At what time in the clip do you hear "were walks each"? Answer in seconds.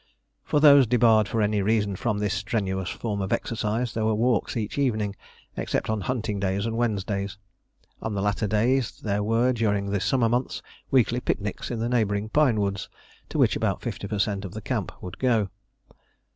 4.03-4.79